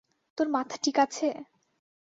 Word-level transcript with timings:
তোর 0.37 0.47
মাথা 0.49 0.75
ঠিক 0.83 0.95
আছে? 0.99 1.27